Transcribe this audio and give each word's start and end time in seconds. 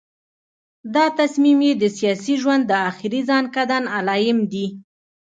دا 0.93 1.05
تصمیم 1.19 1.59
یې 1.67 1.73
د 1.81 1.83
سیاسي 1.97 2.35
ژوند 2.41 2.63
د 2.67 2.71
آخري 2.89 3.19
ځنکدن 3.29 3.83
علایم 3.97 4.39
دي. 4.51 4.65